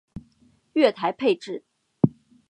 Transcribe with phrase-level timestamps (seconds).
[0.73, 1.63] 月台配置